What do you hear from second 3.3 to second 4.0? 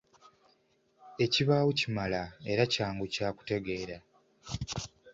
kutegeera.